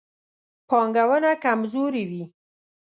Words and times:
پانګونه 0.69 1.31
کمزورې 1.43 2.03
وي. 2.09 2.23